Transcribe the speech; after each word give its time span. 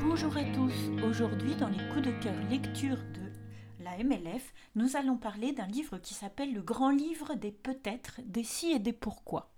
Bonjour 0.00 0.36
à 0.36 0.44
tous, 0.54 0.72
aujourd'hui 1.04 1.54
dans 1.54 1.68
les 1.68 1.86
coups 1.88 2.06
de 2.06 2.12
cœur 2.22 2.34
lecture 2.50 2.96
de 2.96 3.84
la 3.84 4.02
MLF, 4.02 4.52
nous 4.74 4.96
allons 4.96 5.16
parler 5.16 5.52
d'un 5.52 5.66
livre 5.66 5.98
qui 5.98 6.14
s'appelle 6.14 6.52
Le 6.52 6.62
grand 6.62 6.90
livre 6.90 7.34
des 7.34 7.52
peut-être, 7.52 8.20
des 8.24 8.42
si 8.42 8.72
et 8.72 8.78
des 8.78 8.92
pourquoi. 8.92 9.52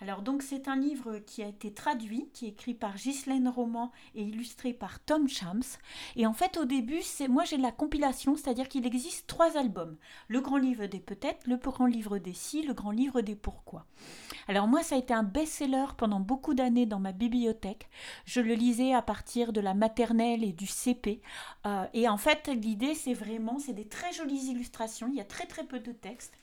Alors 0.00 0.22
donc 0.22 0.42
c'est 0.42 0.68
un 0.68 0.76
livre 0.76 1.18
qui 1.18 1.42
a 1.42 1.46
été 1.46 1.72
traduit, 1.72 2.28
qui 2.32 2.46
est 2.46 2.50
écrit 2.50 2.74
par 2.74 2.96
Ghislaine 2.96 3.48
Roman 3.48 3.92
et 4.14 4.22
illustré 4.22 4.72
par 4.72 5.00
Tom 5.00 5.28
Shams. 5.28 5.62
Et 6.16 6.26
en 6.26 6.32
fait 6.32 6.56
au 6.56 6.64
début, 6.64 7.02
c'est 7.02 7.28
moi 7.28 7.44
j'ai 7.44 7.56
la 7.56 7.72
compilation, 7.72 8.36
c'est-à-dire 8.36 8.68
qu'il 8.68 8.86
existe 8.86 9.26
trois 9.26 9.56
albums. 9.56 9.96
Le 10.28 10.40
grand 10.40 10.58
livre 10.58 10.86
des 10.86 11.00
peut-être, 11.00 11.46
le 11.46 11.56
grand 11.56 11.86
livre 11.86 12.18
des 12.18 12.32
si, 12.32 12.62
le 12.62 12.74
grand 12.74 12.90
livre 12.90 13.20
des 13.20 13.36
pourquoi. 13.36 13.86
Alors 14.48 14.66
moi 14.66 14.82
ça 14.82 14.96
a 14.96 14.98
été 14.98 15.14
un 15.14 15.22
best-seller 15.22 15.86
pendant 15.96 16.20
beaucoup 16.20 16.54
d'années 16.54 16.86
dans 16.86 17.00
ma 17.00 17.12
bibliothèque. 17.12 17.88
Je 18.24 18.40
le 18.40 18.54
lisais 18.54 18.92
à 18.92 19.02
partir 19.02 19.52
de 19.52 19.60
la 19.60 19.74
maternelle 19.74 20.44
et 20.44 20.52
du 20.52 20.66
CP. 20.66 21.22
Euh, 21.66 21.86
et 21.94 22.08
en 22.08 22.16
fait 22.16 22.48
l'idée 22.48 22.94
c'est 22.94 23.14
vraiment, 23.14 23.58
c'est 23.58 23.72
des 23.72 23.88
très 23.88 24.12
jolies 24.12 24.50
illustrations, 24.50 25.08
il 25.08 25.16
y 25.16 25.20
a 25.20 25.24
très 25.24 25.46
très 25.46 25.64
peu 25.64 25.78
de 25.78 25.92
texte. 25.92 26.34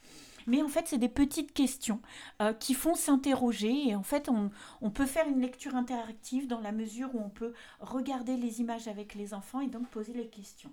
Mais 0.48 0.62
en 0.62 0.68
fait, 0.68 0.88
c'est 0.88 0.98
des 0.98 1.10
petites 1.10 1.54
questions 1.54 2.02
euh, 2.42 2.54
qui 2.54 2.74
font 2.74 2.96
s'interroger. 2.96 3.90
Et 3.90 3.96
en 3.96 4.04
fait, 4.04 4.30
on, 4.30 4.90
peut 4.92 5.06
faire 5.06 5.28
une 5.28 5.42
lecture 5.42 5.76
interactive 5.76 6.48
dans 6.48 6.60
la 6.60 6.72
mesure 6.72 7.14
où 7.16 7.20
on 7.20 7.30
peut 7.30 7.54
regarder 7.80 8.38
les 8.38 8.62
images 8.62 8.88
avec 8.88 9.16
les 9.16 9.34
enfants 9.34 9.62
et 9.62 9.68
donc 9.68 9.88
poser 9.90 10.14
les 10.14 10.28
questions. 10.28 10.72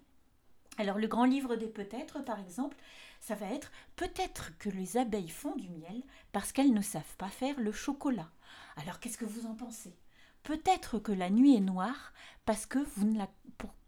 Alors, 0.76 0.98
le 0.98 1.08
grand 1.08 1.24
livre 1.24 1.56
des 1.56 1.66
peut-être, 1.66 2.22
par 2.24 2.38
exemple, 2.38 2.76
ça 3.20 3.34
va 3.34 3.46
être 3.46 3.72
peut-être 3.96 4.56
que 4.58 4.68
les 4.68 4.96
abeilles 4.96 5.28
font 5.28 5.56
du 5.56 5.68
miel 5.70 6.02
parce 6.32 6.52
qu'elles 6.52 6.72
ne 6.72 6.82
savent 6.82 7.16
pas 7.16 7.28
faire 7.28 7.58
le 7.58 7.72
chocolat. 7.72 8.30
Alors, 8.76 9.00
qu'est-ce 9.00 9.18
que 9.18 9.24
vous 9.24 9.46
en 9.46 9.54
pensez? 9.54 9.96
Peut-être 10.44 10.98
que 10.98 11.12
la 11.12 11.30
nuit 11.30 11.56
est 11.56 11.60
noire 11.60 12.12
parce 12.48 12.64
que 12.64 12.78
vous 12.78 13.06
ne 13.06 13.18
la, 13.18 13.28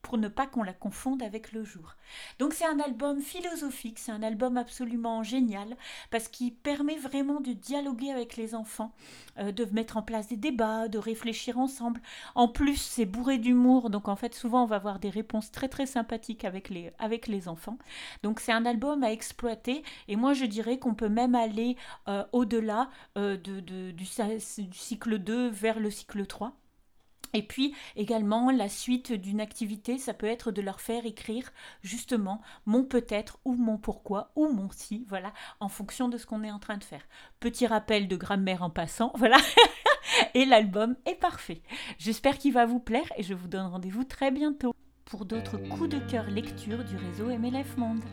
pour 0.03 0.19
ne 0.19 0.29
pas 0.29 0.47
qu'on 0.47 0.63
la 0.63 0.75
confonde 0.75 1.23
avec 1.23 1.53
le 1.53 1.65
jour. 1.65 1.97
Donc 2.39 2.53
c'est 2.53 2.67
un 2.67 2.79
album 2.79 3.23
philosophique, 3.23 3.99
c'est 3.99 4.13
un 4.13 4.23
album 4.23 4.59
absolument 4.59 5.23
génial 5.23 5.79
parce 6.11 6.29
qu'il 6.29 6.53
permet 6.53 6.99
vraiment 6.99 7.41
de 7.41 7.55
dialoguer 7.55 8.11
avec 8.11 8.37
les 8.37 8.55
enfants, 8.55 8.93
euh, 9.39 9.51
de 9.51 9.65
mettre 9.73 9.97
en 9.97 10.03
place 10.03 10.29
des 10.29 10.37
débats, 10.37 10.89
de 10.89 10.99
réfléchir 10.99 11.59
ensemble. 11.59 12.03
En 12.35 12.49
plus, 12.49 12.77
c'est 12.77 13.07
bourré 13.07 13.39
d'humour, 13.39 13.89
donc 13.89 14.09
en 14.09 14.17
fait 14.17 14.35
souvent 14.35 14.65
on 14.65 14.67
va 14.67 14.77
avoir 14.77 14.99
des 14.99 15.09
réponses 15.09 15.51
très 15.51 15.69
très 15.69 15.87
sympathiques 15.87 16.45
avec 16.45 16.69
les, 16.69 16.93
avec 16.99 17.29
les 17.29 17.49
enfants. 17.49 17.79
Donc 18.23 18.41
c'est 18.41 18.53
un 18.53 18.67
album 18.67 19.03
à 19.03 19.11
exploiter 19.11 19.83
et 20.07 20.17
moi 20.17 20.35
je 20.35 20.45
dirais 20.45 20.79
qu'on 20.79 20.95
peut 20.95 21.09
même 21.09 21.35
aller 21.35 21.79
euh, 22.09 22.25
au-delà 22.33 22.91
euh, 23.17 23.39
de, 23.39 23.61
du, 23.61 23.95
du 23.95 24.05
cycle 24.79 25.19
2 25.19 25.49
vers 25.49 25.81
le 25.81 25.91
cycle 25.91 26.27
3. 26.27 26.53
Et 27.33 27.43
puis 27.43 27.75
également 27.97 28.51
la 28.51 28.69
suite 28.69 29.13
d'une 29.13 29.41
activité, 29.41 29.99
ça 29.99 30.15
peut 30.15 30.27
être 30.27 30.51
de 30.51 30.63
leur 30.63 30.81
faire 30.81 31.07
écrire 31.07 31.51
justement 31.83 32.41
mon 32.67 32.85
peut-être 32.85 33.39
ou 33.45 33.55
mon 33.55 33.79
pourquoi 33.79 34.33
ou 34.37 34.49
mon 34.49 34.69
si, 34.71 35.05
voilà, 35.09 35.33
en 35.61 35.69
fonction 35.69 36.09
de 36.09 36.19
ce 36.19 36.27
qu'on 36.27 36.43
est 36.43 36.51
en 36.51 36.59
train 36.59 36.79
de 36.79 36.85
faire. 36.85 37.07
Petit 37.39 37.67
rappel 37.67 38.09
de 38.09 38.17
grammaire 38.17 38.63
en 38.63 38.71
passant, 38.71 39.13
voilà. 39.17 39.39
et 40.35 40.45
l'album 40.45 40.97
est 41.07 41.15
parfait. 41.15 41.63
J'espère 41.99 42.39
qu'il 42.39 42.53
va 42.53 42.67
vous 42.67 42.81
plaire 42.81 43.11
et 43.17 43.23
je 43.23 43.35
vous 43.35 43.49
donne 43.49 43.67
rendez-vous 43.67 44.05
très 44.05 44.31
bientôt 44.31 44.75
pour 45.05 45.25
d'autres 45.25 45.57
coups 45.57 45.89
de 45.89 45.99
cœur 45.99 46.31
lecture 46.31 46.85
du 46.85 46.97
réseau 46.97 47.27
MLF 47.27 47.77
Monde. 47.77 48.05